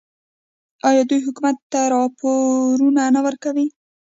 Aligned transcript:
آیا 0.89 1.03
دوی 1.09 1.21
حکومت 1.27 1.57
ته 1.71 1.79
راپورونه 1.93 3.03
نه 3.15 3.21
ورکوي؟ 3.25 3.67